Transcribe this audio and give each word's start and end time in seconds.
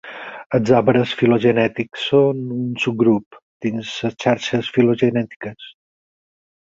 Els 0.57 0.69
arbres 0.77 1.11
filogenètics 1.19 2.07
són 2.13 2.41
un 2.57 2.65
subgrup 2.85 3.39
dins 3.67 3.93
les 4.07 4.17
xarxes 4.25 4.73
filogenètiques. 4.79 5.69